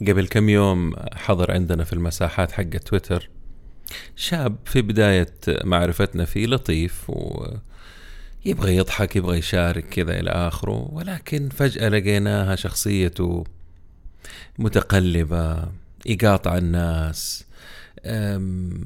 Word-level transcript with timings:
قبل 0.00 0.26
كم 0.26 0.48
يوم 0.48 0.94
حضر 1.14 1.52
عندنا 1.52 1.84
في 1.84 1.92
المساحات 1.92 2.52
حق 2.52 2.62
تويتر 2.62 3.28
شاب 4.16 4.56
في 4.64 4.82
بداية 4.82 5.34
معرفتنا 5.64 6.24
فيه 6.24 6.46
لطيف 6.46 7.10
ويبغى 7.10 8.76
يضحك 8.76 9.16
يبغى 9.16 9.38
يشارك 9.38 9.88
كذا 9.88 10.20
إلى 10.20 10.30
آخره 10.30 10.88
ولكن 10.92 11.48
فجأة 11.48 11.88
لقيناها 11.88 12.56
شخصيته 12.56 13.44
متقلبة 14.58 15.68
يقاطع 16.06 16.56
الناس 16.58 17.44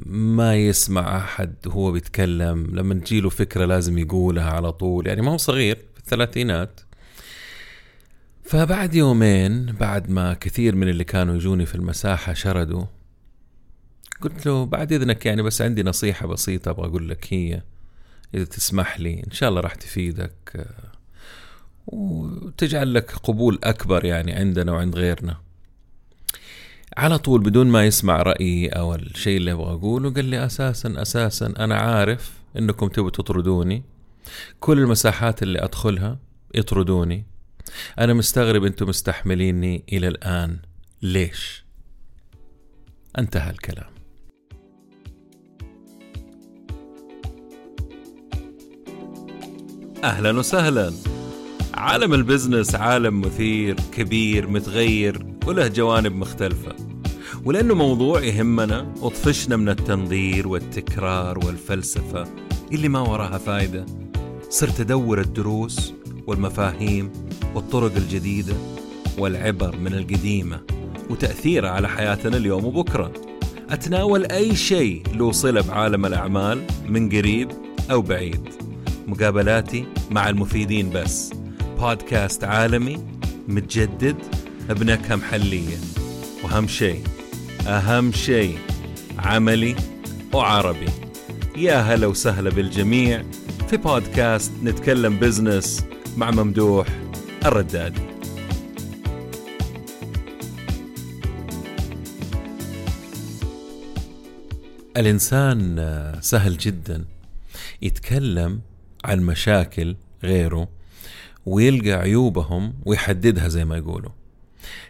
ما 0.06 0.56
يسمع 0.56 1.16
أحد 1.16 1.54
هو 1.66 1.92
بيتكلم 1.92 2.66
لما 2.72 2.94
تجيله 2.94 3.28
فكرة 3.28 3.64
لازم 3.64 3.98
يقولها 3.98 4.50
على 4.50 4.72
طول 4.72 5.06
يعني 5.06 5.22
ما 5.22 5.32
هو 5.32 5.36
صغير 5.36 5.76
في 5.76 6.00
الثلاثينات. 6.00 6.80
فبعد 8.44 8.94
يومين 8.94 9.66
بعد 9.66 10.10
ما 10.10 10.34
كثير 10.34 10.74
من 10.74 10.88
اللي 10.88 11.04
كانوا 11.04 11.34
يجوني 11.34 11.66
في 11.66 11.74
المساحة 11.74 12.32
شردوا 12.32 12.84
قلت 14.20 14.46
له 14.46 14.66
بعد 14.66 14.92
إذنك 14.92 15.26
يعني 15.26 15.42
بس 15.42 15.62
عندي 15.62 15.82
نصيحة 15.82 16.26
بسيطة 16.26 16.70
أبغى 16.70 16.86
أقول 16.86 17.08
لك 17.08 17.26
هي 17.30 17.62
إذا 18.34 18.44
تسمح 18.44 19.00
لي 19.00 19.22
إن 19.26 19.30
شاء 19.30 19.48
الله 19.48 19.60
راح 19.60 19.74
تفيدك 19.74 20.66
وتجعل 21.86 22.94
لك 22.94 23.12
قبول 23.12 23.58
أكبر 23.64 24.04
يعني 24.04 24.32
عندنا 24.32 24.72
وعند 24.72 24.96
غيرنا. 24.96 25.36
على 26.96 27.18
طول 27.18 27.40
بدون 27.40 27.66
ما 27.66 27.86
يسمع 27.86 28.22
رأيي 28.22 28.68
أو 28.68 28.94
الشيء 28.94 29.36
اللي 29.36 29.52
أبغى 29.52 29.72
أقوله 29.72 30.10
قال 30.10 30.24
لي 30.24 30.46
أساسا 30.46 31.02
أساسا 31.02 31.46
أنا 31.58 31.74
عارف 31.74 32.32
إنكم 32.58 32.88
تبوا 32.88 33.10
تطردوني 33.10 33.82
كل 34.60 34.78
المساحات 34.78 35.42
اللي 35.42 35.64
أدخلها 35.64 36.18
يطردوني. 36.54 37.24
أنا 37.98 38.14
مستغرب 38.14 38.64
أنتم 38.64 38.88
مستحمليني 38.88 39.84
إلى 39.92 40.08
الآن. 40.08 40.58
ليش؟ 41.02 41.64
انتهى 43.18 43.50
الكلام. 43.50 43.90
أهلا 50.04 50.38
وسهلا. 50.38 50.92
عالم 51.74 52.14
البزنس 52.14 52.74
عالم 52.74 53.20
مثير 53.20 53.76
كبير 53.92 54.48
متغير 54.48 55.26
وله 55.46 55.68
جوانب 55.68 56.12
مختلفة. 56.12 56.76
ولأنه 57.44 57.74
موضوع 57.74 58.22
يهمنا 58.22 58.94
وطفشنا 59.00 59.56
من 59.56 59.68
التنظير 59.68 60.48
والتكرار 60.48 61.46
والفلسفة 61.46 62.28
اللي 62.72 62.88
ما 62.88 63.00
وراها 63.00 63.38
فايدة. 63.38 63.86
صرت 64.50 64.80
أدور 64.80 65.20
الدروس 65.20 65.92
والمفاهيم 66.26 67.12
والطرق 67.54 67.96
الجديدة 67.96 68.54
والعبر 69.18 69.76
من 69.76 69.94
القديمة 69.94 70.60
وتأثيرها 71.10 71.70
على 71.70 71.88
حياتنا 71.88 72.36
اليوم 72.36 72.64
وبكرة. 72.64 73.12
أتناول 73.70 74.24
أي 74.24 74.56
شيء 74.56 75.02
له 75.14 75.32
صلة 75.32 75.60
بعالم 75.60 76.06
الأعمال 76.06 76.62
من 76.88 77.08
قريب 77.08 77.48
أو 77.90 78.02
بعيد. 78.02 78.48
مقابلاتي 79.08 79.84
مع 80.10 80.28
المفيدين 80.28 80.90
بس. 80.90 81.32
بودكاست 81.80 82.44
عالمي 82.44 82.98
متجدد 83.48 84.16
بنكهة 84.68 85.16
محلية. 85.16 85.76
وأهم 86.44 86.68
شيء 86.68 87.02
أهم 87.66 88.12
شيء 88.12 88.58
عملي 89.18 89.76
وعربي. 90.32 90.88
يا 91.56 91.80
هلا 91.80 92.06
وسهلا 92.06 92.50
بالجميع. 92.50 93.22
في 93.68 93.76
بودكاست 93.76 94.52
نتكلم 94.64 95.18
بزنس 95.18 95.84
مع 96.16 96.30
ممدوح 96.30 96.86
الردادي 97.46 98.00
الإنسان 104.96 106.18
سهل 106.20 106.58
جدا. 106.58 107.04
يتكلم 107.82 108.60
عن 109.04 109.20
مشاكل 109.20 109.96
غيره 110.22 110.68
ويلقى 111.46 111.92
عيوبهم 111.92 112.74
ويحددها 112.84 113.48
زي 113.48 113.64
ما 113.64 113.76
يقولوا. 113.76 114.10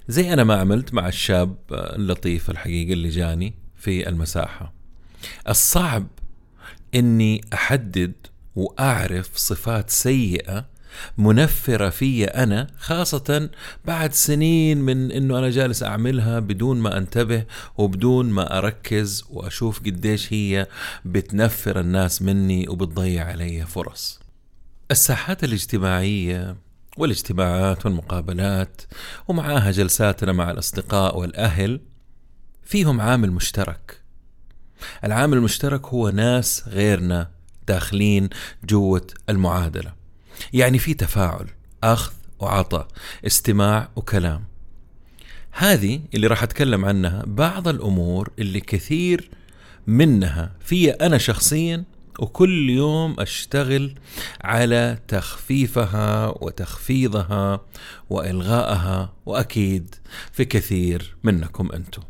زي 0.08 0.32
أنا 0.32 0.44
ما 0.44 0.54
عملت 0.54 0.94
مع 0.94 1.08
الشاب 1.08 1.56
اللطيف 1.72 2.50
الحقيقي 2.50 2.92
اللي 2.92 3.08
جاني 3.08 3.54
في 3.76 4.08
المساحة. 4.08 4.72
الصعب 5.48 6.06
أني 6.94 7.40
أحدد 7.54 8.12
وأعرف 8.56 9.36
صفات 9.36 9.90
سيئة 9.90 10.79
منفرة 11.18 11.88
في 11.88 12.24
أنا 12.24 12.66
خاصة 12.78 13.50
بعد 13.84 14.12
سنين 14.12 14.78
من 14.78 15.12
أنه 15.12 15.38
أنا 15.38 15.50
جالس 15.50 15.82
أعملها 15.82 16.38
بدون 16.38 16.78
ما 16.78 16.98
أنتبه 16.98 17.44
وبدون 17.78 18.30
ما 18.30 18.58
أركز 18.58 19.24
وأشوف 19.30 19.80
قديش 19.80 20.32
هي 20.32 20.66
بتنفر 21.04 21.80
الناس 21.80 22.22
مني 22.22 22.68
وبتضيع 22.68 23.24
علي 23.26 23.66
فرص. 23.66 24.20
الساحات 24.90 25.44
الاجتماعية 25.44 26.56
والاجتماعات 26.96 27.86
والمقابلات 27.86 28.82
ومعاها 29.28 29.70
جلساتنا 29.70 30.32
مع 30.32 30.50
الأصدقاء 30.50 31.18
والأهل 31.18 31.80
فيهم 32.64 33.00
عامل 33.00 33.30
مشترك. 33.32 34.00
العامل 35.04 35.36
المشترك 35.36 35.86
هو 35.86 36.08
ناس 36.08 36.68
غيرنا 36.68 37.30
داخلين 37.68 38.28
جوة 38.64 39.06
المعادلة. 39.28 39.99
يعني 40.52 40.78
في 40.78 40.94
تفاعل 40.94 41.46
أخذ 41.84 42.12
وعطاء 42.38 42.88
استماع 43.26 43.88
وكلام 43.96 44.44
هذه 45.52 46.00
اللي 46.14 46.26
راح 46.26 46.42
أتكلم 46.42 46.84
عنها 46.84 47.24
بعض 47.26 47.68
الأمور 47.68 48.30
اللي 48.38 48.60
كثير 48.60 49.30
منها 49.86 50.52
في 50.60 50.90
أنا 50.90 51.18
شخصيا 51.18 51.84
وكل 52.18 52.70
يوم 52.70 53.20
أشتغل 53.20 53.94
على 54.44 54.98
تخفيفها 55.08 56.34
وتخفيضها 56.40 57.60
وإلغائها 58.10 59.12
وأكيد 59.26 59.94
في 60.32 60.44
كثير 60.44 61.16
منكم 61.24 61.72
أنتم. 61.72 62.02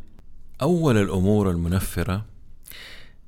أول 0.61 0.97
الأمور 0.97 1.51
المنفرة 1.51 2.25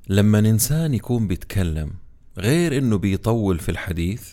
لما 0.10 0.40
إنسان 0.40 0.94
يكون 0.94 1.28
بيتكلم 1.28 1.92
غير 2.38 2.78
إنه 2.78 2.98
بيطول 2.98 3.60
في 3.60 3.70
الحديث 3.70 4.30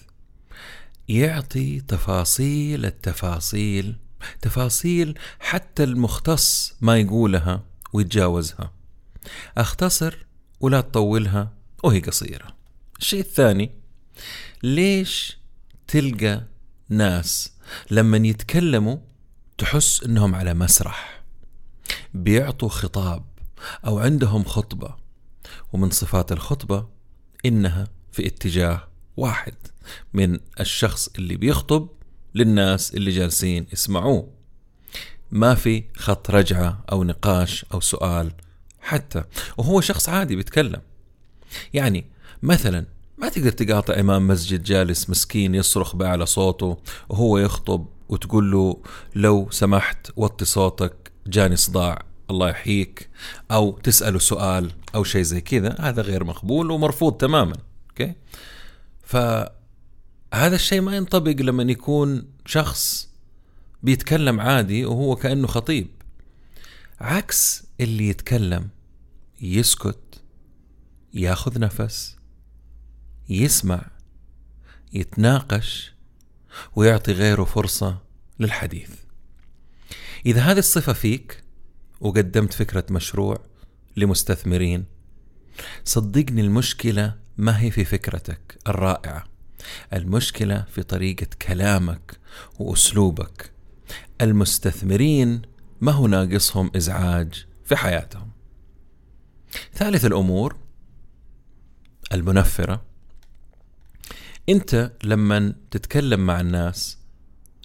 يعطي 1.11 1.81
تفاصيل 1.81 2.87
التفاصيل 2.87 3.97
تفاصيل 4.43 5.19
حتى 5.41 5.85
المختص 5.85 6.75
ما 6.81 6.99
يقولها 6.99 7.65
ويتجاوزها. 7.93 8.73
أختصر 9.59 10.27
ولا 10.61 10.81
تطولها 10.81 11.53
وهي 11.85 12.01
قصيرة. 12.01 12.57
الشيء 12.99 13.21
الثاني 13.21 13.71
ليش 14.63 15.39
تلقى 15.89 16.43
ناس 16.89 17.53
لما 17.91 18.17
يتكلموا 18.17 18.97
تحس 19.59 20.03
إنهم 20.03 20.35
على 20.35 20.55
مسرح؟ 20.55 21.23
بيعطوا 22.15 22.69
خطاب 22.69 23.25
أو 23.87 23.99
عندهم 23.99 24.45
خطبة 24.45 24.97
ومن 25.73 25.91
صفات 25.91 26.33
الخطبة 26.33 26.89
إنها 27.47 27.89
في 28.13 28.27
اتجاه 28.27 28.89
واحد. 29.17 29.55
من 30.15 30.39
الشخص 30.61 31.09
اللي 31.19 31.37
بيخطب 31.37 31.89
للناس 32.35 32.95
اللي 32.95 33.11
جالسين 33.11 33.67
يسمعوه. 33.73 34.29
ما 35.31 35.55
في 35.55 35.85
خط 35.97 36.31
رجعة 36.31 36.85
أو 36.93 37.05
نقاش 37.05 37.67
أو 37.75 37.81
سؤال 37.81 38.33
حتى. 38.81 39.25
وهو 39.57 39.81
شخص 39.81 40.09
عادي 40.09 40.37
بيتكلم. 40.37 40.81
يعني 41.73 42.07
مثلا 42.43 42.87
ما 43.19 43.29
تقدر 43.29 43.51
تقاطع 43.51 44.01
إمام 44.01 44.29
مسجد 44.29 44.63
جالس 44.63 45.11
مسكين 45.11 45.55
يصرخ 45.55 45.97
بأعلى 45.97 46.27
صوته 46.27 46.79
وهو 47.09 47.39
يخطب 47.39 47.87
وتقول 48.09 48.51
له 48.53 48.83
لو 49.15 49.49
سمحت 49.51 50.11
وطي 50.17 50.45
صوتك 50.45 51.13
جاني 51.27 51.57
صداع 51.57 52.05
الله 52.31 52.49
يحييك. 52.49 53.11
أو 53.51 53.79
تسأله 53.79 54.19
سؤال 54.19 54.71
أو 54.95 55.05
شيء 55.05 55.23
زي 55.23 55.41
كذا 55.41 55.77
هذا 55.81 56.03
غير 56.03 56.25
مقبول 56.25 56.71
ومرفوض 56.71 57.13
تماما 57.13 57.57
أوكي؟ 57.91 58.15
فهذا 60.33 60.55
الشيء 60.55 60.81
ما 60.81 60.97
ينطبق 60.97 61.43
لما 61.43 61.63
يكون 61.63 62.25
شخص 62.47 63.09
بيتكلم 63.83 64.41
عادي 64.41 64.85
وهو 64.85 65.17
كأنه 65.17 65.47
خطيب. 65.47 65.89
عكس 67.01 67.65
اللي 67.81 68.09
يتكلم 68.09 68.69
يسكت 69.41 70.23
ياخذ 71.15 71.59
نفس 71.59 72.17
يسمع 73.29 73.87
يتناقش 74.93 75.93
ويعطي 76.77 77.13
غيره 77.13 77.45
فرصة 77.45 77.99
للحديث. 78.41 78.91
إذا 80.27 80.41
هذه 80.41 80.59
الصفة 80.59 80.93
فيك 80.93 81.45
وقدمت 82.01 82.53
فكرة 82.53 82.85
مشروع 82.91 83.45
لمستثمرين 83.97 84.85
صدقني 85.85 86.41
المشكلة 86.41 87.15
ما 87.37 87.61
هي 87.61 87.71
في 87.71 87.85
فكرتك 87.85 88.59
الرائعة. 88.69 89.30
المشكلة 89.93 90.65
في 90.73 90.83
طريقة 90.83 91.27
كلامك 91.43 92.19
وأسلوبك. 92.59 93.53
المستثمرين 94.21 95.43
ما 95.81 95.93
هو 95.93 96.07
ناقصهم 96.07 96.71
إزعاج 96.77 97.47
في 97.65 97.77
حياتهم. 97.77 98.31
ثالث 99.75 100.05
الأمور 100.05 100.57
المنفرة. 102.13 102.83
أنت 104.49 104.93
لما 105.05 105.55
تتكلم 105.71 106.27
مع 106.27 106.41
الناس 106.41 106.99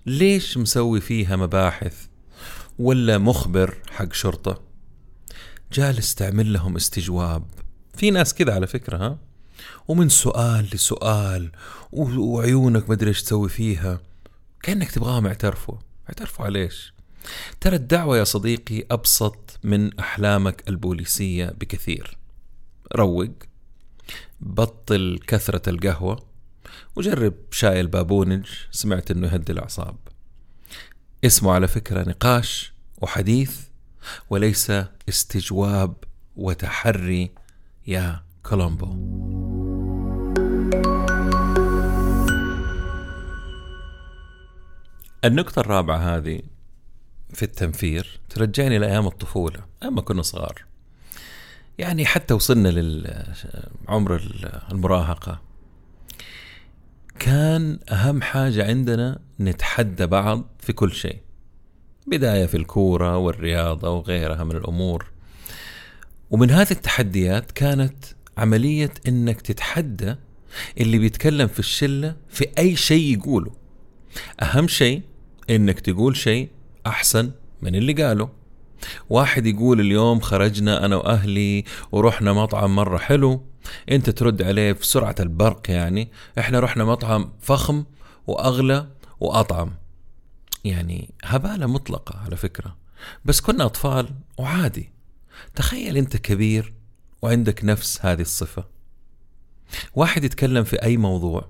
ليش 0.06 0.57
مسوي 0.57 1.01
فيها 1.01 1.36
مباحث 1.36 2.06
ولا 2.80 3.18
مخبر 3.18 3.77
حق 3.89 4.13
شرطة؟ 4.13 4.62
جالس 5.71 6.15
تعمل 6.15 6.53
لهم 6.53 6.75
استجواب. 6.75 7.45
في 7.94 8.12
ناس 8.12 8.33
كذا 8.33 8.53
على 8.53 8.68
فكرة 8.68 8.97
ها؟ 8.97 9.18
ومن 9.88 10.09
سؤال 10.09 10.69
لسؤال 10.73 11.51
وعيونك 11.91 12.89
مدري 12.89 13.09
إيش 13.09 13.23
تسوي 13.23 13.50
فيها. 13.50 14.00
كأنك 14.63 14.91
تبغاهم 14.91 15.25
يعترفوا 15.25 15.77
على 16.39 16.62
إيش 16.63 16.94
ترى 17.62 17.75
الدعوة 17.75 18.17
يا 18.17 18.23
صديقي 18.23 18.85
أبسط 18.91 19.59
من 19.63 20.00
أحلامك 20.00 20.63
البوليسية 20.69 21.45
بكثير. 21.45 22.17
روق 22.95 23.29
بطل 24.39 25.19
كثرة 25.27 25.69
القهوة 25.69 26.23
وجرب 26.95 27.33
شاي 27.51 27.81
البابونج 27.81 28.47
سمعت 28.71 29.11
إنه 29.11 29.27
يهدي 29.27 29.51
الأعصاب. 29.51 29.95
اسمه 31.25 31.51
على 31.53 31.68
فكرة 31.68 32.09
نقاش 32.09 32.73
وحديث 33.01 33.59
وليس 34.29 34.71
استجواب 35.09 35.94
وتحري 36.35 37.31
يا 37.88 38.23
كولومبو. 38.44 39.55
النقطة 45.25 45.60
الرابعة 45.60 45.98
هذه 45.98 46.42
في 47.33 47.44
التنفير 47.44 48.19
ترجعني 48.30 48.77
لأيام 48.77 49.07
الطفولة 49.07 49.60
أما 49.83 50.01
كنا 50.01 50.22
صغار. 50.22 50.63
يعني 51.77 52.06
حتى 52.06 52.33
وصلنا 52.33 52.69
لعمر 52.69 54.22
المراهقة. 54.72 55.42
كان 57.19 57.80
أهم 57.92 58.22
حاجة 58.22 58.68
عندنا 58.68 59.19
نتحدى 59.39 60.06
بعض 60.06 60.45
في 60.60 60.74
كل 60.74 60.92
شيء. 60.92 61.19
بداية 62.07 62.45
في 62.45 62.57
الكورة 62.57 63.18
والرياضة 63.18 63.89
وغيرها 63.89 64.44
من 64.44 64.56
الأمور. 64.56 65.06
ومن 66.31 66.51
هذه 66.51 66.71
التحديات 66.71 67.51
كانت 67.51 68.06
عملية 68.38 68.92
إنك 69.07 69.42
تتحدى 69.42 70.16
اللي 70.80 70.98
بيتكلم 70.98 71.48
في 71.48 71.60
الشلة 71.60 72.16
في 72.30 72.48
أي 72.57 72.75
شيء 72.75 73.18
يقوله. 73.18 73.51
أهم 74.42 74.68
شيء 74.68 75.01
إنك 75.50 75.80
تقول 75.80 76.18
شيء 76.18 76.50
أحسن 76.88 77.31
من 77.62 77.75
اللي 77.75 78.03
قاله. 78.03 78.30
واحد 79.09 79.45
يقول 79.45 79.80
اليوم 79.80 80.19
خرجنا 80.19 80.86
أنا 80.86 80.95
وأهلي 80.95 81.63
ورحنا 81.92 82.33
مطعم 82.33 82.75
مرة 82.75 82.97
حلو 82.97 83.44
أنت 83.92 84.09
ترد 84.09 84.42
عليه 84.42 84.74
في 84.74 84.86
سرعة 84.86 85.15
البرق 85.19 85.71
يعني 85.71 86.12
إحنا 86.39 86.59
رحنا 86.59 86.86
مطعم 86.86 87.31
فخم 87.42 87.86
وأغلى 88.27 88.88
وأطعم. 89.19 89.74
يعني 90.63 91.13
هبالة 91.24 91.65
مطلقة 91.65 92.19
على 92.19 92.36
فكرة 92.36 92.77
بس 93.25 93.42
كنا 93.42 93.65
أطفال 93.65 94.09
وعادي. 94.38 94.92
تخيل 95.56 95.97
أنت 95.97 96.18
كبير 96.18 96.74
وعندك 97.21 97.65
نفس 97.65 98.06
هذه 98.06 98.21
الصفة. 98.21 98.63
واحد 99.95 100.24
يتكلم 100.24 100.63
في 100.63 100.83
أي 100.83 100.97
موضوع 100.97 101.50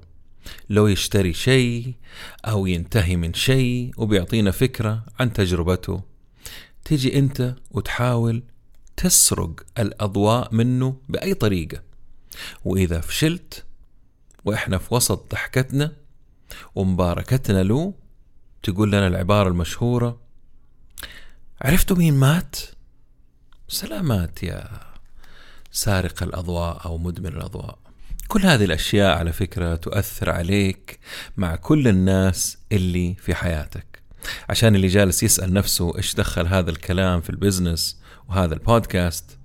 لو 0.69 0.87
يشتري 0.87 1.33
شيء 1.33 1.93
أو 2.45 2.65
ينتهي 2.65 3.15
من 3.15 3.33
شيء 3.33 3.91
وبيعطينا 3.97 4.51
فكرة 4.51 5.05
عن 5.19 5.33
تجربته 5.33 6.03
تيجي 6.85 7.19
أنت 7.19 7.55
وتحاول 7.71 8.43
تسرق 8.97 9.65
الأضواء 9.79 10.53
منه 10.53 10.97
بأي 11.09 11.33
طريقة 11.33 11.83
وإذا 12.65 13.01
فشلت 13.01 13.65
وإحنا 14.45 14.77
في 14.77 14.93
وسط 14.93 15.31
ضحكتنا 15.31 15.91
ومباركتنا 16.75 17.63
له 17.63 17.93
تقول 18.63 18.91
لنا 18.91 19.07
العبارة 19.07 19.49
المشهورة 19.49 20.21
عرفتوا 21.61 21.97
مين 21.97 22.13
مات؟ 22.13 22.55
سلامات 23.67 24.43
يا 24.43 24.69
سارق 25.71 26.23
الأضواء 26.23 26.85
أو 26.85 26.97
مدمن 26.97 27.27
الأضواء 27.27 27.79
كل 28.27 28.45
هذه 28.45 28.65
الأشياء 28.65 29.17
على 29.17 29.33
فكرة 29.33 29.75
تؤثر 29.75 30.29
عليك 30.29 30.99
مع 31.37 31.55
كل 31.55 31.87
الناس 31.87 32.57
اللي 32.71 33.15
في 33.19 33.35
حياتك. 33.35 33.99
عشان 34.49 34.75
اللي 34.75 34.87
جالس 34.87 35.23
يسأل 35.23 35.53
نفسه 35.53 35.97
إيش 35.97 36.15
دخل 36.15 36.47
هذا 36.47 36.69
الكلام 36.69 37.21
في 37.21 37.29
البزنس 37.29 37.99
وهذا 38.29 38.53
البودكاست 38.53 39.37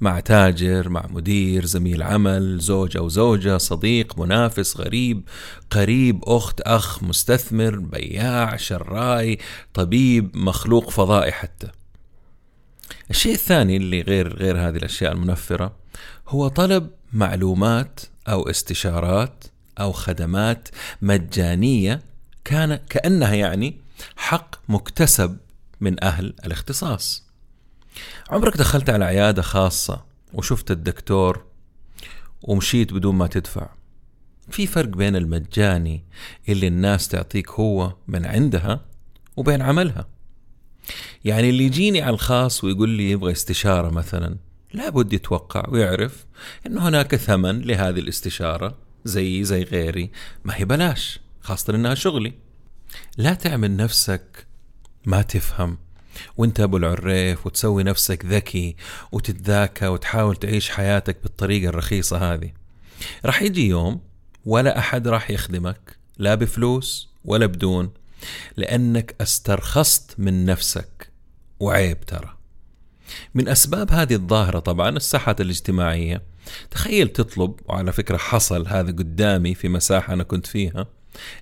مع 0.00 0.20
تاجر 0.20 0.88
مع 0.88 1.06
مدير 1.10 1.64
زميل 1.64 2.02
عمل 2.02 2.58
زوج 2.58 2.96
أو 2.96 3.08
زوجة 3.08 3.58
صديق 3.58 4.18
منافس 4.18 4.76
غريب 4.76 5.22
قريب 5.70 6.24
أخت 6.24 6.60
أخ 6.60 7.02
مستثمر 7.02 7.76
بياع 7.76 8.56
شراي 8.56 9.38
طبيب 9.74 10.36
مخلوق 10.36 10.90
فضائي 10.90 11.32
حتى. 11.32 11.68
الشيء 13.10 13.34
الثاني 13.34 13.76
اللي 13.76 14.00
غير 14.00 14.36
غير 14.36 14.58
هذه 14.58 14.76
الأشياء 14.76 15.12
المنفرة 15.12 15.76
هو 16.28 16.48
طلب 16.48 16.90
معلومات 17.12 18.00
أو 18.28 18.50
استشارات 18.50 19.44
أو 19.80 19.92
خدمات 19.92 20.68
مجانية 21.02 22.02
كان 22.44 22.74
كأنها 22.74 23.34
يعني 23.34 23.76
حق 24.16 24.56
مكتسب 24.68 25.36
من 25.80 26.04
أهل 26.04 26.34
الاختصاص. 26.44 27.24
عمرك 28.30 28.56
دخلت 28.56 28.90
على 28.90 29.04
عيادة 29.04 29.42
خاصة 29.42 30.04
وشفت 30.32 30.70
الدكتور 30.70 31.44
ومشيت 32.42 32.92
بدون 32.92 33.14
ما 33.14 33.26
تدفع؟ 33.26 33.68
في 34.50 34.66
فرق 34.66 34.88
بين 34.88 35.16
المجاني 35.16 36.04
اللي 36.48 36.66
الناس 36.66 37.08
تعطيك 37.08 37.50
هو 37.50 37.96
من 38.08 38.26
عندها 38.26 38.80
وبين 39.36 39.62
عملها. 39.62 40.06
يعني 41.24 41.50
اللي 41.50 41.64
يجيني 41.64 42.02
على 42.02 42.14
الخاص 42.14 42.64
ويقول 42.64 42.88
لي 42.88 43.10
يبغى 43.10 43.32
استشارة 43.32 43.90
مثلا 43.90 44.36
لابد 44.72 45.12
يتوقع 45.12 45.68
ويعرف 45.68 46.26
انه 46.66 46.88
هناك 46.88 47.16
ثمن 47.16 47.60
لهذه 47.60 47.98
الاستشارة 47.98 48.78
زي 49.04 49.44
زي 49.44 49.62
غيري. 49.62 50.10
ما 50.44 50.56
هي 50.56 50.64
بلاش 50.64 51.20
خاصة 51.40 51.74
إنها 51.74 51.94
شغلي. 51.94 52.32
لا 53.16 53.34
تعمل 53.34 53.76
نفسك 53.76 54.46
ما 55.06 55.22
تفهم. 55.22 55.78
وأنت 56.36 56.60
أبو 56.60 56.76
العريف 56.76 57.46
وتسوي 57.46 57.82
نفسك 57.82 58.24
ذكي 58.26 58.76
وتتذاكى 59.12 59.86
وتحاول 59.86 60.36
تعيش 60.36 60.70
حياتك 60.70 61.22
بالطريقة 61.22 61.68
الرخيصة 61.68 62.34
هذه. 62.34 62.52
راح 63.24 63.42
يجي 63.42 63.68
يوم 63.68 64.00
ولا 64.44 64.78
أحد 64.78 65.08
راح 65.08 65.30
يخدمك 65.30 65.96
لا 66.18 66.34
بفلوس 66.34 67.08
ولا 67.24 67.46
بدون 67.46 67.90
لأنك 68.56 69.16
استرخصت 69.20 70.14
من 70.18 70.44
نفسك. 70.44 71.12
وعيب 71.60 72.00
ترى. 72.00 72.41
من 73.34 73.48
أسباب 73.48 73.90
هذه 73.90 74.14
الظاهرة 74.14 74.58
طبعا 74.58 74.88
الساحات 74.88 75.40
الاجتماعية. 75.40 76.22
تخيل 76.70 77.08
تطلب 77.08 77.54
وعلى 77.66 77.92
فكرة 77.92 78.16
حصل 78.16 78.66
هذا 78.66 78.90
قدامي 78.92 79.54
في 79.54 79.68
مساحة 79.68 80.12
أنا 80.12 80.22
كنت 80.22 80.46
فيها 80.46 80.86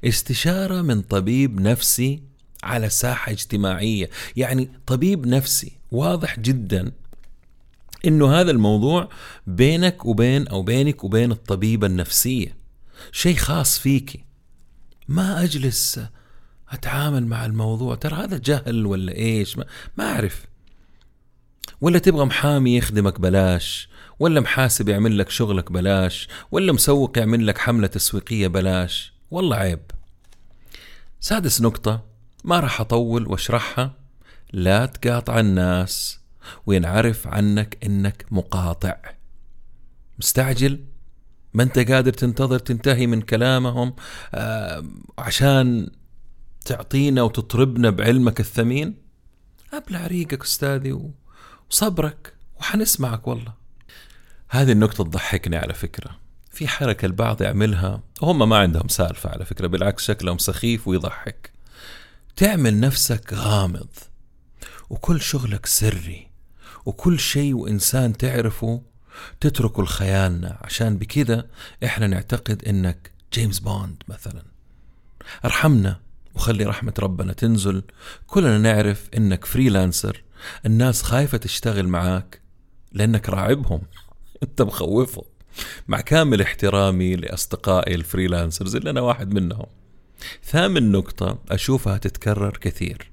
استشارة 0.04 0.82
من 0.82 1.02
طبيب 1.02 1.60
نفسي 1.60 2.22
على 2.62 2.88
ساحة 2.88 3.32
اجتماعية. 3.32 4.10
يعني 4.36 4.70
طبيب 4.86 5.26
نفسي 5.26 5.72
واضح 5.90 6.40
جدا 6.40 6.92
إنه 8.06 8.40
هذا 8.40 8.50
الموضوع 8.50 9.08
بينك 9.46 10.04
وبين 10.04 10.48
أو 10.48 10.62
بينك 10.62 11.04
وبين 11.04 11.32
الطبيبة 11.32 11.86
النفسية. 11.86 12.56
شيء 13.12 13.36
خاص 13.36 13.78
فيكي 13.78 14.24
ما 15.08 15.42
أجلس 15.42 16.00
أتعامل 16.70 17.26
مع 17.26 17.46
الموضوع. 17.46 17.94
ترى 17.94 18.14
هذا 18.14 18.38
جهل 18.38 18.86
ولا 18.86 19.14
إيش؟ 19.14 19.58
ما, 19.58 19.64
ما 19.96 20.04
أعرف. 20.04 20.49
ولا 21.80 21.98
تبغى 21.98 22.24
محامي 22.24 22.76
يخدمك 22.76 23.20
بلاش 23.20 23.88
ولا 24.18 24.40
محاسب 24.40 24.88
يعمل 24.88 25.18
لك 25.18 25.30
شغلك 25.30 25.72
بلاش 25.72 26.28
ولا 26.50 26.72
مسوق 26.72 27.18
يعمل 27.18 27.46
لك 27.46 27.58
حملة 27.58 27.86
تسويقية 27.86 28.48
بلاش. 28.48 29.12
والله 29.30 29.56
عيب. 29.56 29.80
سادس 31.20 31.60
نقطة 31.60 32.04
ما 32.44 32.60
راح 32.60 32.80
أطول 32.80 33.28
وأشرحها. 33.28 33.94
لا 34.52 34.86
تقاطع 34.86 35.40
الناس 35.40 36.20
وينعرف 36.66 37.26
عنك 37.26 37.78
إنك 37.86 38.24
مقاطع. 38.30 38.96
مستعجل؟ 40.18 40.84
ما 41.54 41.62
أنت 41.62 41.78
قادر 41.78 42.12
تنتظر 42.12 42.58
تنتهي 42.58 43.06
من 43.06 43.22
كلامهم 43.22 43.94
آه 44.34 44.84
عشان 45.18 45.90
تعطينا 46.64 47.22
وتطربنا 47.22 47.90
بعلمك 47.90 48.40
الثمين؟ 48.40 48.94
أبلع 49.72 50.06
ريقك 50.06 50.42
أستاذي 50.42 50.92
وصبرك 51.70 52.34
وحنسمعك 52.60 53.28
والله. 53.28 53.52
هذه 54.48 54.72
النقطة 54.72 55.04
تضحكني 55.04 55.56
على 55.56 55.74
فكرة. 55.74 56.10
في 56.50 56.68
حركة 56.68 57.06
البعض 57.06 57.42
يعملها 57.42 58.02
وهم 58.22 58.48
ما 58.48 58.58
عندهم 58.58 58.88
سالفة 58.88 59.30
على 59.30 59.44
فكرة 59.44 59.66
بالعكس 59.66 60.04
شكلهم 60.04 60.38
سخيف 60.38 60.88
ويضحك. 60.88 61.50
تعمل 62.36 62.80
نفسك 62.80 63.32
غامض 63.34 63.88
وكل 64.90 65.20
شغلك 65.20 65.66
سري 65.66 66.30
وكل 66.86 67.18
شيء 67.18 67.54
وإنسان 67.54 68.16
تعرفه 68.16 68.82
تتركه 69.40 69.82
لخيالنا 69.82 70.58
عشان 70.62 70.96
بكده 70.96 71.46
إحنا 71.84 72.06
نعتقد 72.06 72.64
إنك 72.64 73.10
جيمس 73.32 73.58
بوند 73.58 74.02
مثلا. 74.08 74.42
ارحمنا 75.44 76.00
وخلي 76.34 76.64
رحمة 76.64 76.94
ربنا 76.98 77.32
تنزل. 77.32 77.82
كلنا 78.26 78.58
نعرف 78.58 79.08
إنك 79.16 79.44
freelancer 79.44 80.22
الناس 80.66 81.02
خايفة 81.02 81.38
تشتغل 81.38 81.88
معاك 81.88 82.40
لأنك 82.92 83.28
راعبهم. 83.28 83.82
أنت 84.42 84.62
مخوفهم. 84.62 85.24
مع 85.88 86.00
كامل 86.00 86.42
احترامي 86.42 87.16
لأصدقائي 87.16 87.94
ال 87.94 88.01
freelancers 88.01 88.76
اللي 88.76 88.90
أنا 88.90 89.00
واحد 89.00 89.34
منهم. 89.34 89.66
ثامن 90.44 90.92
نقطة 90.92 91.38
أشوفها 91.50 91.98
تتكرر 91.98 92.56
كثير. 92.56 93.10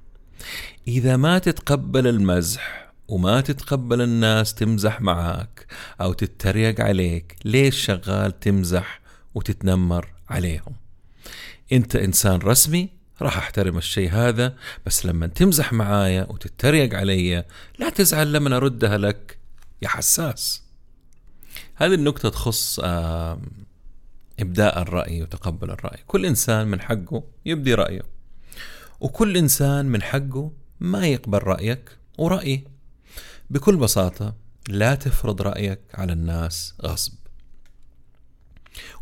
إذا 0.87 1.17
ما 1.17 1.39
تتقبل 1.39 2.07
المزح 2.07 2.91
وما 3.07 3.41
تتقبل 3.41 4.01
الناس 4.01 4.53
تمزح 4.53 5.01
معاك 5.01 5.65
أو 6.01 6.13
تتريق 6.13 6.81
عليك 6.81 7.35
ليش 7.45 7.85
شغال 7.85 8.39
تمزح 8.39 9.01
وتتنمر 9.35 10.07
عليهم؟ 10.29 10.75
أنت 11.71 11.95
إنسان 11.95 12.39
رسمي 12.39 12.89
راح 13.21 13.37
أحترم 13.37 13.77
الشيء 13.77 14.11
هذا 14.11 14.55
بس 14.85 15.05
لما 15.05 15.27
تمزح 15.27 15.73
معايا 15.73 16.27
وتتريق 16.29 16.95
علي 16.95 17.45
لا 17.79 17.89
تزعل 17.89 18.33
لما 18.33 18.57
أردها 18.57 18.97
لك. 18.97 19.37
يا 19.81 19.87
حساس. 19.87 20.63
هذه 21.75 21.93
النقطة 21.93 22.29
تخص 22.29 22.79
إبداء 24.39 24.81
الرأي 24.81 25.21
وتقبل 25.21 25.71
الرأي. 25.71 25.99
كل 26.07 26.25
إنسان 26.25 26.67
من 26.67 26.81
حقه 26.81 27.23
يبدي 27.45 27.73
رأيه 27.73 28.01
وكل 28.99 29.37
إنسان 29.37 29.85
من 29.85 30.01
حقه 30.01 30.51
ما 30.79 31.07
يقبل 31.07 31.37
رأيك 31.37 31.97
ورأيي 32.17 32.63
بكل 33.49 33.77
بساطة 33.77 34.35
لا 34.67 34.95
تفرض 34.95 35.41
رأيك 35.41 35.79
على 35.93 36.13
الناس 36.13 36.73
غصب. 36.81 37.13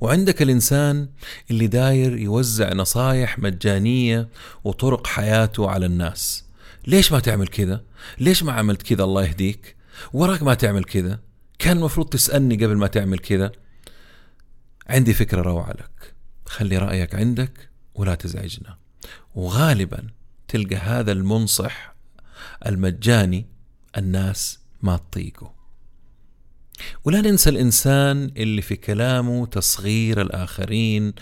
وعندك 0.02 0.42
الإنسان 0.42 1.10
اللي 1.52 1.68
داير 1.68 2.18
يوزع 2.18 2.74
نصايح 2.74 3.40
مجانية 3.40 4.30
وطرق 4.64 5.08
حياته 5.08 5.70
على 5.70 5.86
الناس. 5.86 6.46
ليش 6.88 7.12
ما 7.12 7.20
تعمل 7.20 7.48
كذا؟ 7.48 7.84
ليش 8.20 8.44
ما 8.44 8.52
عملت 8.52 8.82
كذا؟ 8.82 9.04
الله 9.04 9.24
يهديك. 9.24 9.76
وراك 10.14 10.44
ما 10.44 10.54
تعمل 10.54 10.84
كذا. 10.84 11.20
كان 11.60 11.78
المفروض 11.78 12.10
تسألني 12.10 12.56
قبل 12.56 12.76
ما 12.78 12.88
تعمل 12.88 13.20
كذا. 13.20 13.52
عندي 14.88 15.14
فكرة 15.14 15.42
روعة 15.42 15.72
لك. 15.72 16.14
خلي 16.46 16.78
رأيك 16.78 17.16
عندك 17.16 17.70
ولا 17.96 18.16
تزعجنا. 18.16 18.78
وغالبا 19.36 20.08
تلقى 20.48 20.76
هذا 20.76 21.12
المنصح 21.12 21.96
المجاني 22.66 23.48
الناس 23.98 24.60
ما 24.82 24.98
تطيقه. 24.98 25.54
ولا 27.06 27.22
ننسى 27.22 27.50
الإنسان 27.50 28.32
اللي 28.38 28.62
في 28.62 28.76
كلامه 28.76 29.46
تصغير 29.46 30.22
الآخرين 30.22 31.14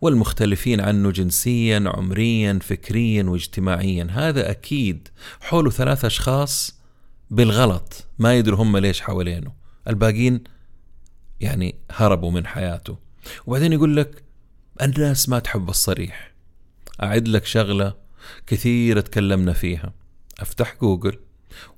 والمختلفين 0.00 0.80
عنه 0.80 1.10
جنسيا 1.10 1.84
عمريا 1.86 2.58
فكريا 2.62 3.22
واجتماعيا. 3.22 4.08
هذا 4.10 4.50
أكيد 4.50 5.08
حوله 5.40 5.70
ثلاث 5.70 6.04
أشخاص 6.04 6.80
بالغلط 7.30 8.06
ما 8.18 8.34
يدروا 8.34 8.62
هم 8.62 8.76
ليش 8.76 9.00
حوالينه. 9.00 9.52
الباقين 9.88 10.44
يعني 11.40 11.74
هربوا 11.90 12.30
من 12.30 12.46
حياته. 12.46 12.98
وبعدين 13.46 13.72
يقول 13.72 13.96
لك 13.96 14.22
الناس 14.82 15.28
ما 15.28 15.38
تحب 15.38 15.68
الصريح. 15.68 16.32
أعد 17.02 17.28
لك 17.28 17.46
شغلة 17.46 17.94
كثير 18.46 19.00
تكلمنا 19.00 19.52
فيها. 19.52 19.92
أفتح 20.40 20.76
جوجل 20.80 21.18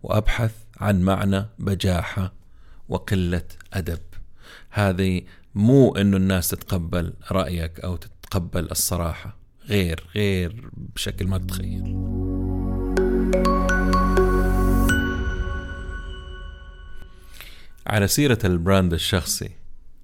وأبحث 0.02 0.52
عن 0.80 1.02
معنى 1.02 1.46
بجاحة 1.58 2.37
وقلة 2.88 3.44
أدب. 3.72 4.00
هذه 4.70 5.22
مو 5.54 5.96
أنه 5.96 6.16
الناس 6.16 6.48
تتقبل 6.48 7.12
رأيك 7.32 7.80
أو 7.80 7.96
تتقبل 7.96 8.70
الصراحة 8.70 9.36
غير 9.68 10.04
غير 10.14 10.70
بشكل 10.76 11.26
ما 11.26 11.38
تتخيل. 11.38 11.82
على 17.86 18.08
سيرة 18.08 18.38
البراند 18.44 18.92
الشخصي 18.92 19.50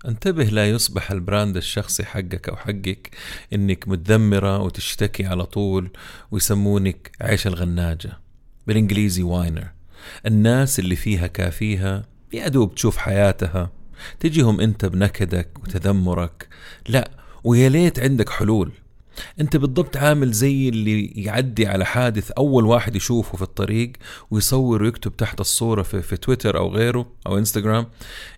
انتبه 0.09 0.45
لا 0.45 0.71
يصبح 0.71 1.11
ال 1.11 1.18
brand 1.18 1.57
الشخصي 1.57 2.05
حقك 2.05 2.49
أو 2.49 2.57
حقك 2.57 3.11
إنك 3.53 3.89
متذمرة 3.89 4.59
وتشتكي 4.59 5.27
على 5.27 5.47
طول 5.47 5.91
ويسمونك 6.31 7.11
عيش 7.21 7.47
الغناجة 7.47 8.19
بالإنجليزي 8.67 9.23
whiner 9.23 9.69
الناس 10.27 10.79
اللي 10.79 10.97
فيها 10.97 11.27
كافيها 11.27 12.14
يا 12.35 12.49
دوب 12.49 12.75
تشوف 12.75 12.97
حياتها 12.97 13.71
تجيهم 14.21 14.61
انت 14.61 14.85
بنكدك 14.85 15.49
وتذمرك. 15.63 16.49
لا 16.89 17.11
ويا 17.45 17.69
ليت 17.69 18.01
عندك 18.01 18.29
حلول. 18.29 18.73
انت 19.41 19.57
بالضبط 19.57 19.97
عامل 19.97 20.33
زي 20.33 20.69
اللي 20.69 21.07
يعدي 21.07 21.67
على 21.67 21.85
حادث 21.85 22.31
أول 22.31 22.67
واحد 22.67 22.97
يشوفه 22.97 23.37
في 23.37 23.43
الطريق 23.43 23.93
ويصور 24.31 24.83
ويكتب 24.83 25.17
تحت 25.17 25.41
الصورة 25.41 25.83
في, 25.83 26.03
في 26.03 26.17
تويتر 26.17 26.59
أو 26.59 26.69
غيره 26.69 27.13
أو 27.27 27.39
إنستغرام. 27.39 27.87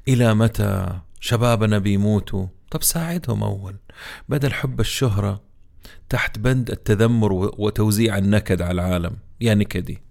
إلى 0.08 0.34
متى 0.34 0.98
شبابنا 1.20 1.78
بيموتوا؟ 1.78 2.46
طب 2.70 2.82
ساعدهم 2.82 3.42
أول. 3.42 3.76
بدل 4.28 4.52
حب 4.52 4.80
الشهرة 4.80 5.40
تحت 6.08 6.38
بند 6.38 6.70
التذمر 6.70 7.32
وتوزيع 7.32 8.18
النكد 8.18 8.62
على 8.62 8.72
العالم. 8.72 9.16
يا 9.40 9.54
نكدي 9.54 10.06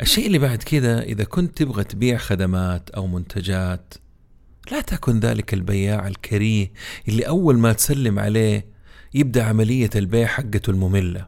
الشيء 0.00 0.26
اللي 0.26 0.38
بعد 0.38 0.62
كذا 0.62 1.02
إذا 1.02 1.24
كنت 1.24 1.58
تبغى 1.58 1.84
تبيع 1.84 2.16
خدمات 2.16 2.90
أو 2.90 3.06
منتجات 3.06 3.94
لا 4.72 4.80
تكن 4.80 5.20
ذلك 5.20 5.54
البياع 5.54 6.08
الكريه 6.08 6.72
اللي 7.08 7.28
أول 7.28 7.58
ما 7.58 7.72
تسلم 7.72 8.18
عليه 8.18 8.66
يبدأ 9.14 9.44
عملية 9.44 9.90
البيع 9.96 10.26
حقته 10.26 10.70
المملة. 10.70 11.26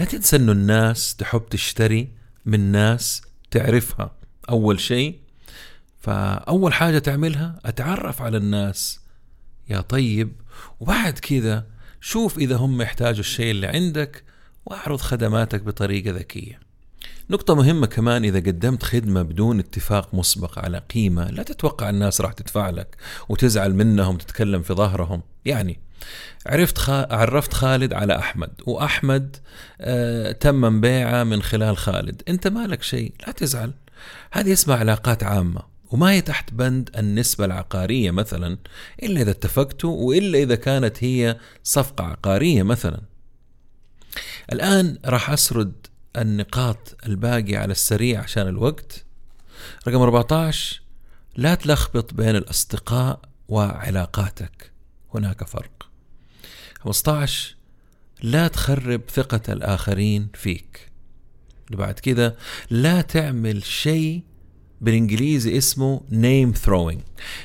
لا 0.00 0.04
تنسى 0.04 0.36
أنه 0.36 0.52
الناس 0.52 1.16
تحب 1.16 1.46
تشتري 1.50 2.08
من 2.46 2.60
ناس 2.60 3.22
تعرفها 3.50 4.16
أول 4.50 4.80
شيء. 4.80 5.20
فأول 6.00 6.72
حاجة 6.72 6.98
تعملها 6.98 7.60
أتعرف 7.64 8.22
على 8.22 8.36
الناس. 8.36 9.00
يا 9.68 9.80
طيب 9.80 10.32
وبعد 10.80 11.18
كذا 11.18 11.66
شوف 12.00 12.38
إذا 12.38 12.56
هم 12.56 12.82
يحتاجوا 12.82 13.20
الشيء 13.20 13.50
اللي 13.50 13.66
عندك 13.66 14.24
وأعرض 14.66 15.00
خدماتك 15.00 15.62
بطريقة 15.62 16.10
ذكية. 16.10 16.63
نقطة 17.30 17.54
مهمة 17.54 17.86
كمان 17.86 18.24
إذا 18.24 18.38
قدمت 18.38 18.82
خدمة 18.82 19.22
بدون 19.22 19.58
اتفاق 19.58 20.14
مسبق 20.14 20.58
على 20.58 20.78
قيمة 20.94 21.30
لا 21.30 21.42
تتوقع 21.42 21.90
الناس 21.90 22.20
راح 22.20 22.32
تدفع 22.32 22.70
لك 22.70 22.96
وتزعل 23.28 23.74
منهم 23.74 24.14
وتتكلم 24.14 24.62
في 24.62 24.74
ظهرهم. 24.74 25.22
يعني 25.44 25.80
عرفت 26.46 26.78
خ... 26.78 26.90
عرفت 26.90 27.54
خالد 27.54 27.92
على 27.92 28.18
أحمد 28.18 28.50
وأحمد 28.66 29.36
آه 29.80 30.32
تم 30.32 30.80
بيعه 30.80 31.24
من 31.24 31.42
خلال 31.42 31.76
خالد. 31.76 32.22
أنت 32.28 32.48
مالك 32.48 32.82
شيء 32.82 33.14
لا 33.26 33.32
تزعل. 33.32 33.72
هذه 34.32 34.52
اسمها 34.52 34.76
علاقات 34.76 35.22
عامة 35.22 35.62
وما 35.90 36.10
هي 36.10 36.20
تحت 36.20 36.54
بند 36.54 36.90
النسبة 36.98 37.44
العقارية 37.44 38.10
مثلا 38.10 38.58
إلا 39.02 39.20
إذا 39.20 39.30
اتفقتوا 39.30 40.06
وإلا 40.06 40.38
إذا 40.38 40.54
كانت 40.54 41.04
هي 41.04 41.38
صفقة 41.62 42.04
عقارية 42.04 42.62
مثلا. 42.62 43.00
الآن 44.52 44.98
راح 45.04 45.30
أسرد 45.30 45.86
النقاط 46.16 46.96
الباقية 47.06 47.58
على 47.58 47.72
السريع 47.72 48.20
عشان 48.20 48.48
الوقت. 48.48 49.04
رقم 49.88 50.00
14 50.00 50.82
لا 51.36 51.54
تلخبط 51.54 52.14
بين 52.14 52.36
الأصدقاء 52.36 53.20
وعلاقاتك. 53.48 54.72
هناك 55.14 55.44
فرق. 55.44 55.88
15 56.80 57.56
لا 58.22 58.48
تخرب 58.48 59.02
ثقة 59.10 59.52
الآخرين 59.52 60.28
فيك. 60.34 60.90
بعد 61.70 61.98
كده 61.98 62.36
لا 62.70 63.00
تعمل 63.00 63.64
شيء 63.64 64.22
بالإنجليزي 64.84 65.58
اسمه 65.58 66.00
name 66.12 66.52
throwing 66.52 67.00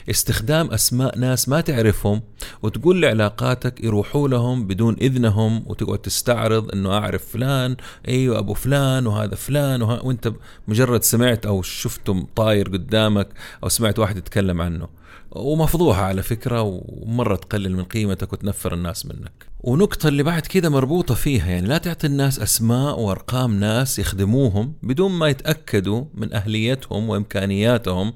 استخدام 0.09 0.71
أسماء 0.71 1.17
ناس 1.17 1.49
ما 1.49 1.61
تعرفهم 1.61 2.21
وتقول 2.61 3.01
لعلاقاتك 3.01 3.83
يروحوا 3.83 4.27
لهم 4.27 4.67
بدون 4.67 4.95
إذنهم 5.01 5.63
وتقعد 5.65 5.97
تستعرض 5.97 6.71
إنه 6.71 6.93
أعرف 6.93 7.25
فلان 7.31 7.75
أيوه 8.07 8.39
أبو 8.39 8.53
فلان 8.53 9.07
وهذا 9.07 9.35
فلان 9.35 9.81
وها 9.81 10.01
وأنت 10.01 10.33
مجرد 10.67 11.03
سمعت 11.03 11.45
أو 11.45 11.61
شفته 11.61 12.27
طاير 12.35 12.67
قدامك 12.69 13.27
أو 13.63 13.69
سمعت 13.69 13.99
واحد 13.99 14.17
يتكلم 14.17 14.61
عنه. 14.61 14.98
ومفضوحة 15.31 16.01
على 16.01 16.23
فكرة 16.23 16.61
ومرة 16.85 17.35
تقلل 17.35 17.75
من 17.75 17.83
قيمتك 17.83 18.33
وتنفر 18.33 18.73
الناس 18.73 19.05
منك. 19.05 19.45
ونقطة 19.59 20.07
اللي 20.07 20.23
بعد 20.23 20.41
كده 20.41 20.69
مربوطة 20.69 21.15
فيها 21.15 21.47
يعني 21.47 21.67
لا 21.67 21.77
تعطي 21.77 22.07
الناس 22.07 22.39
أسماء 22.39 22.99
وأرقام 22.99 23.59
ناس 23.59 23.99
يخدموهم 23.99 24.73
بدون 24.83 25.11
ما 25.11 25.27
يتأكدوا 25.27 26.05
من 26.13 26.33
أهليتهم 26.33 27.09
وإمكانياتهم 27.09 28.13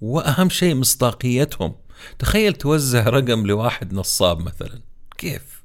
وأهم 0.00 0.48
شيء 0.48 0.74
مصداقيتهم. 0.74 1.74
تخيل 2.18 2.52
توزع 2.52 3.08
رقم 3.08 3.46
لواحد 3.46 3.94
نصاب 3.94 4.40
مثلا. 4.40 4.80
كيف؟ 5.18 5.62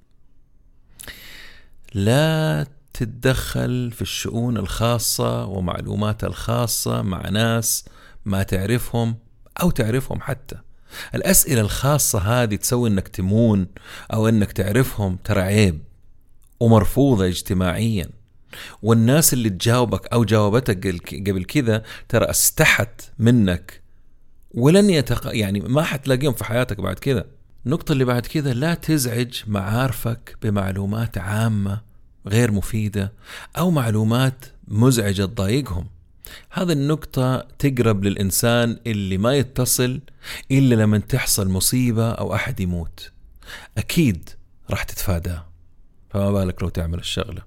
لا 1.93 2.67
تتدخل 2.93 3.91
في 3.91 4.01
الشؤون 4.01 4.57
الخاصة 4.57 5.45
ومعلومات 5.45 6.23
الخاصة 6.23 7.01
مع 7.01 7.29
ناس 7.29 7.85
ما 8.25 8.43
تعرفهم 8.43 9.15
أو 9.61 9.71
تعرفهم 9.71 10.21
حتى. 10.21 10.66
الأسئلة 11.15 11.61
الخاصة 11.61 12.19
هذه 12.19 12.55
تسوي 12.55 12.89
أنك 12.89 13.07
تمون 13.07 13.67
أو 14.13 14.27
أنك 14.27 14.51
تعرفهم 14.51 15.17
ترى 15.23 15.41
عيب 15.41 15.79
ومرفوضة 16.59 17.27
اجتماعيا. 17.27 18.09
والناس 18.81 19.33
اللي 19.33 19.49
تجاوبك 19.49 20.07
أو 20.13 20.23
جاوبتك 20.23 20.87
قبل 21.29 21.43
كذا 21.43 21.83
ترى 22.09 22.29
استحت 22.29 23.01
منك 23.19 23.81
ولن 24.51 24.89
يتق... 24.89 25.35
يعني 25.35 25.59
ما 25.59 25.83
حتلاقيهم 25.83 26.33
في 26.33 26.43
حياتك 26.43 26.81
بعد 26.81 26.99
كذا. 26.99 27.25
النقطة 27.65 27.91
اللي 27.91 28.05
بعد 28.05 28.25
كذا 28.25 28.53
لا 28.53 28.73
تزعج 28.73 29.41
معارفك 29.47 30.37
بمعلومات 30.41 31.17
عامة 31.17 31.81
غير 32.27 32.51
مفيدة 32.51 33.13
أو 33.57 33.71
معلومات 33.71 34.45
مزعجة 34.67 35.25
تضايقهم. 35.25 35.87
هذه 36.49 36.71
النقطة 36.71 37.47
تقرب 37.59 38.03
للإنسان 38.03 38.77
اللي 38.87 39.17
ما 39.17 39.35
يتصل 39.35 40.01
إلا 40.51 40.75
لما 40.75 40.97
تحصل 40.97 41.49
مصيبة 41.49 42.11
أو 42.11 42.35
أحد 42.35 42.59
يموت. 42.59 43.11
أكيد 43.77 44.29
راح 44.69 44.83
تتفاداه 44.83 45.45
فما 46.09 46.31
بالك 46.31 46.63
لو 46.63 46.69
تعمل 46.69 46.99
الشغلة. 46.99 47.41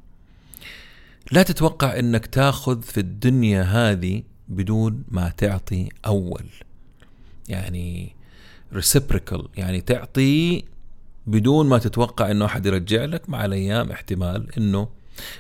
لا 1.33 1.43
تتوقع 1.43 1.99
أنك 1.99 2.27
تاخذ 2.27 2.83
في 2.83 3.01
الدنيا 3.01 3.63
هذه 3.63 4.23
بدون 4.49 5.05
ما 5.09 5.29
تعطي 5.29 5.89
أول. 6.07 6.45
يعني 7.49 8.17
reciprocal. 8.75 9.43
يعني 9.57 9.81
تعطي 9.81 10.65
بدون 11.27 11.67
ما 11.67 11.79
تتوقع 11.79 12.31
إنه 12.31 12.45
أحد 12.45 12.67
يرجع 12.67 13.05
لك 13.05 13.31
مع 13.31 13.45
الأيام. 13.45 13.91
احتمال 13.91 14.57
إنه 14.57 14.89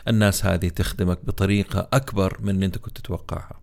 الناس 0.09 0.47
هذه 0.47 0.69
تخدمك 0.69 1.19
بطريقة 1.25 1.89
أكبر 1.93 2.37
من 2.41 2.51
اللي 2.51 2.67
أنت 2.67 2.79
كنت 2.79 2.99
تتوقعها. 2.99 3.61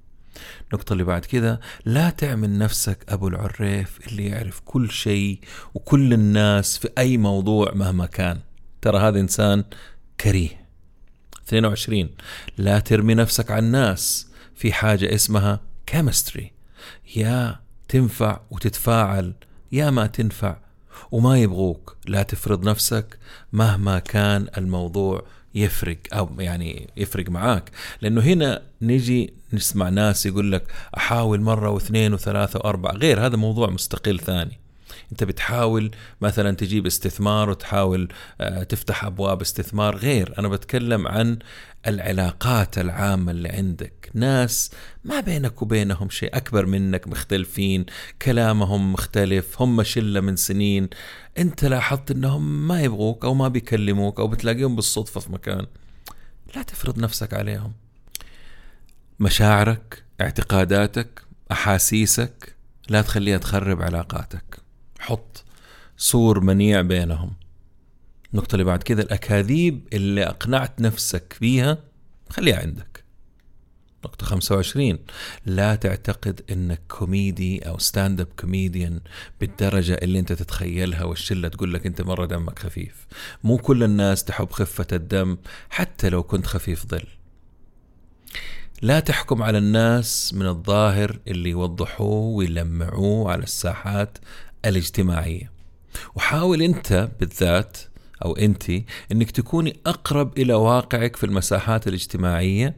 النقطة 0.72 0.94
اللي 0.94 1.04
بعد 1.04 1.26
كذا 1.26 1.60
لا 1.86 2.10
تعمل 2.10 2.58
نفسك 2.58 3.06
أبو 3.10 3.28
العريف 3.28 4.00
اللي 4.08 4.26
يعرف 4.26 4.62
كل 4.66 4.92
شيء 4.92 5.40
وكل 5.74 6.14
الناس 6.14 6.78
في 6.78 6.90
أي 6.98 7.18
موضوع 7.18 7.74
مهما 7.74 8.06
كان. 8.06 8.40
ترى 8.82 9.00
هذا 9.00 9.20
إنسان 9.20 9.64
كريه. 10.22 10.68
22 11.48 12.10
لا 12.58 12.80
ترمي 12.80 13.14
نفسك 13.14 13.52
على 13.52 13.66
الناس 13.66 14.28
في 14.56 14.74
حاجة 14.74 15.16
اسمها 15.16 15.60
كيمستري 15.86 16.52
يا 17.16 17.60
تنفع 17.88 18.40
وتتفاعل 18.52 19.34
يا 19.72 19.90
ما 19.90 20.08
تنفع 20.08 20.58
وما 21.12 21.38
يبغوك. 21.38 21.98
لا 22.06 22.24
تفرض 22.24 22.70
نفسك 22.70 23.20
مهما 23.54 24.00
كان 24.00 24.48
الموضوع 24.58 25.26
يفرق 25.58 25.98
أو 26.14 26.30
يعني 26.40 26.90
يفرق 26.98 27.30
معاك. 27.30 27.72
لأنه 28.02 28.22
هنا 28.22 28.62
نجي 28.82 29.34
نسمع 29.54 29.90
ناس 29.90 30.26
يقول 30.26 30.52
لك 30.52 30.64
أحاول 30.98 31.42
مرة 31.42 31.70
واثنين 31.70 32.14
وثلاثة 32.14 32.60
وأربعة 32.60 32.94
غير 32.94 33.26
هذا 33.26 33.36
موضوع 33.36 33.70
مستقل 33.70 34.20
ثاني. 34.20 34.60
انت 35.12 35.24
بتحاول 35.24 35.92
مثلا 36.22 36.56
تجيب 36.56 36.86
استثمار 36.86 37.50
وتحاول 37.50 38.08
آه، 38.42 38.64
تفتح 38.64 39.06
أبواب 39.06 39.42
استثمار 39.42 39.98
غير. 39.98 40.34
أنا 40.40 40.48
بتكلم 40.48 41.08
عن 41.08 41.40
العلاقات 41.88 42.78
العامة 42.78 43.32
اللي 43.32 43.50
عندك. 43.50 44.10
ناس 44.14 44.72
ما 45.04 45.20
بينك 45.20 45.62
وبينهم 45.62 46.10
شيء 46.10 46.38
أكبر 46.38 46.66
منك 46.66 47.08
مختلفين 47.08 47.86
كلامهم 48.22 48.94
مختلف 48.94 49.62
هم 49.62 49.84
شلة 49.84 50.20
من 50.20 50.36
سنين. 50.36 50.90
أنت 51.38 51.66
لاحظت 51.66 52.12
إنهم 52.12 52.68
ما 52.68 52.82
يبغوك 52.82 53.26
أو 53.26 53.34
ما 53.34 53.48
بيكلموك 53.48 54.20
أو 54.20 54.28
بتلاقيهم 54.28 54.76
بالصدفة 54.76 55.20
في 55.20 55.32
مكان. 55.32 55.66
لا 56.56 56.64
تفرض 56.64 57.00
نفسك 57.00 57.34
عليهم. 57.34 57.74
مشاعرك 59.20 60.04
اعتقاداتك 60.22 61.22
أحاسيسك 61.52 62.56
لا 62.90 63.02
تخليها 63.02 63.38
تخرب 63.38 63.82
علاقاتك. 63.82 64.67
حط 65.00 65.44
سور 65.98 66.40
منيع 66.40 66.82
بينهم. 66.82 67.34
النقطة 68.34 68.54
اللي 68.56 68.64
بعد 68.64 68.84
كذا 68.84 69.02
الأكاذيب 69.02 69.88
اللي 69.94 70.24
أقنعت 70.24 70.82
نفسك 70.82 71.34
فيها 71.40 71.78
خليها 72.30 72.60
عندك. 72.60 73.04
نقطة 74.06 74.26
25 74.26 75.00
لا 75.46 75.76
تعتقد 75.76 76.42
انك 76.52 76.82
كوميدي 76.88 77.60
أو 77.60 77.78
stand 77.78 78.22
up 78.22 78.28
comedian 78.40 79.00
بالدرجة 79.40 79.94
اللي 79.94 80.20
أنت 80.20 80.34
تتخيلها 80.34 81.04
والشلة 81.04 81.48
تقول 81.48 81.74
لك 81.74 81.86
أنت 81.86 82.02
مرة 82.02 82.26
دمك 82.26 82.60
خفيف. 82.60 83.08
مو 83.44 83.58
كل 83.58 83.84
الناس 83.84 84.24
تحب 84.24 84.52
خفة 84.52 84.88
الدم 84.94 85.38
حتى 85.70 86.10
لو 86.10 86.24
كنت 86.24 86.46
خفيف 86.46 86.88
ظل. 86.88 87.08
لا 88.82 89.00
تحكم 89.00 89.44
على 89.44 89.58
الناس 89.58 90.34
من 90.34 90.48
الظاهر 90.48 91.20
اللي 91.28 91.50
يوضحوه 91.50 92.36
ويلمعوه 92.36 93.32
على 93.32 93.44
الساحات 93.44 94.18
الاجتماعية. 94.66 95.52
وحاول 96.16 96.62
أنت 96.62 97.10
بالذات 97.20 97.78
أو 98.26 98.36
أنت 98.36 98.72
إنك 99.12 99.32
تكوني 99.32 99.80
أقرب 99.86 100.38
إلى 100.38 100.54
واقعك 100.54 101.16
في 101.16 101.26
المساحات 101.26 101.88
الاجتماعية 101.88 102.76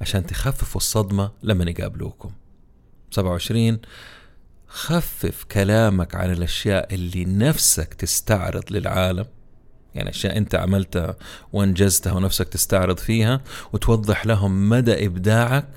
عشان 0.00 0.26
تخففوا 0.26 0.80
الصدمة 0.80 1.30
لما 1.42 1.70
يقابلوكم. 1.70 2.30
27 3.10 3.78
خفف 4.68 5.44
كلامك 5.44 6.14
عن 6.14 6.32
الأشياء 6.32 6.94
اللي 6.94 7.24
نفسك 7.24 7.94
تستعرض 7.94 8.64
للعالم. 8.70 9.26
يعني 9.94 10.10
أشياء 10.10 10.36
أنت 10.36 10.54
عملتها 10.54 11.16
وأنجزتها 11.52 12.12
ونفسك 12.12 12.48
تستعرض 12.48 12.98
فيها 12.98 13.40
وتوضح 13.72 14.26
لهم 14.26 14.68
مدى 14.68 15.06
إبداعك 15.06 15.68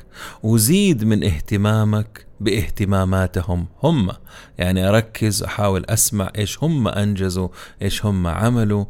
وزيد 0.43 1.03
من 1.03 1.23
اهتمامك 1.23 2.25
باهتماماتهم 2.39 3.67
هم. 3.83 4.11
يعني 4.57 4.89
أركز 4.89 5.43
أحاول 5.43 5.85
أسمع 5.85 6.31
إيش 6.37 6.63
هم 6.63 6.87
أنجزوا 6.87 7.47
إيش 7.81 8.05
هم 8.05 8.27
عملوا. 8.27 8.85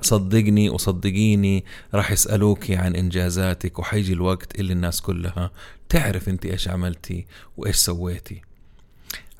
صدقني 0.00 0.70
وصدقيني 0.70 1.64
راح 1.94 2.10
يسألوك 2.10 2.70
عن 2.70 2.96
إنجازاتك 2.96 3.78
وحيجي 3.78 4.12
الوقت 4.12 4.60
اللي 4.60 4.72
الناس 4.72 5.00
كلها 5.00 5.50
تعرف 5.88 6.28
أنت 6.28 6.46
إيش 6.46 6.68
عملتي 6.68 7.26
وإيش 7.56 7.76
سويتي. 7.76 8.42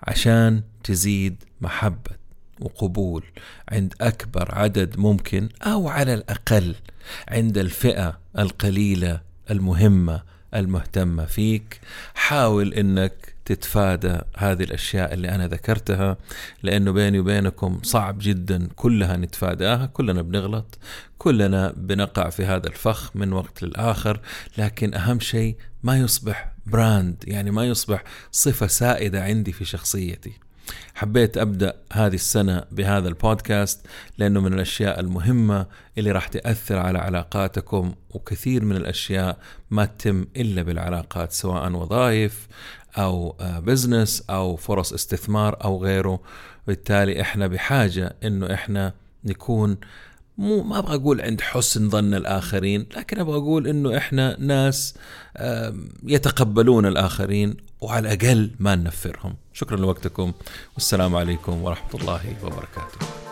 عشان 0.03 0.63
تزيد 0.85 1.45
محبة. 1.61 2.24
وقبول 2.61 3.25
عند 3.69 3.95
أكبر 4.01 4.55
عدد 4.55 4.99
ممكن 4.99 5.49
أو 5.63 5.89
على 5.89 6.15
الأقل 6.15 6.75
عند 7.29 7.59
الفئة 7.59 8.19
القليلة 8.39 9.21
المهمة 9.51 10.23
المهتمة 10.55 11.25
فيك. 11.25 11.81
حاول 12.15 12.75
إنك 12.75 13.35
تتفادى 13.45 14.19
هذه 14.37 14.63
الأشياء 14.63 15.15
اللي 15.15 15.29
أنا 15.29 15.49
ذكرتها 15.49 16.17
لأنه 16.63 16.93
بيني 16.93 17.19
وبينكم 17.19 17.81
صعب 17.83 18.19
جدا 18.21 18.69
كلها 18.77 19.17
نتفاداها 19.17 19.87
كلنا 19.87 20.23
بنغلط 20.23 20.79
كلنا 21.19 21.75
بنقع 21.77 22.31
في 22.31 22.45
هذا 22.45 22.67
الفخ 22.67 23.11
من 23.17 23.33
وقت 23.33 23.63
للآخر 23.63 24.21
لكن 24.59 24.95
أهم 24.95 25.21
شيء 25.21 25.57
ما 25.83 25.99
يصبح 25.99 26.53
براند 26.67 27.25
يعني 27.27 27.51
ما 27.51 27.65
يصبح 27.65 28.05
صفة 28.33 28.67
سائدة 28.67 29.25
عندي 29.25 29.53
في 29.53 29.65
شخصيتي. 29.65 30.33
حبيت 30.95 31.39
أبدأ 31.39 31.75
هذه 31.93 32.15
السنة 32.15 32.65
بهذا 32.73 33.09
البودكاست 33.09 33.87
لأنه 34.19 34.41
من 34.41 34.55
الأشياء 34.55 35.01
المهمة 35.01 35.67
اللي 35.99 36.13
راح 36.13 36.29
تأثر 36.29 36.79
على 36.79 36.99
علاقاتكم 36.99 37.95
وكثير 38.11 38.65
من 38.65 38.77
الأشياء 38.77 39.39
ما 39.71 39.85
تتم 39.85 40.27
إلا 40.37 40.63
بالعلاقات 40.63 41.33
سواء 41.33 41.73
وظائف 41.73 42.49
أو 42.99 43.37
بزنس 43.41 44.25
أو 44.31 44.57
فرص 44.57 44.93
استثمار 44.93 45.65
أو 45.65 45.85
غيره. 45.85 46.21
بالتالي 46.67 47.21
إحنا 47.21 47.47
بحاجة 47.47 48.17
إنه 48.25 48.55
إحنا 48.55 48.93
نكون 49.25 49.77
مو 50.39 50.63
ما 50.63 50.79
أبغى 50.79 50.95
أقول 50.95 51.21
عند 51.21 51.41
حسن 51.41 51.91
ظن 51.91 52.15
الآخرين 52.15 52.87
لكن 52.97 53.19
أبغى 53.19 53.37
أقول 53.37 53.67
إنه 53.67 53.97
إحنا 53.97 54.37
ناس 54.41 54.95
يتقبلون 56.03 56.87
الآخرين 56.87 57.57
وعلى 57.85 58.15
الأقل 58.15 58.51
ما 58.59 58.75
ننفرهم. 58.75 59.37
شكرا 59.53 59.77
لوقتكم. 59.77 60.33
والسلام 60.75 61.17
عليكم 61.17 61.63
ورحمة 61.63 62.01
الله 62.01 62.37
وبركاته. 62.43 63.24